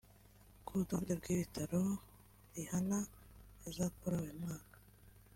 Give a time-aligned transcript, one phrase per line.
[0.65, 1.95] Ku rutonde rw’ibitaramo
[2.55, 2.99] Rihanna
[3.67, 4.77] azakora uyu mwaka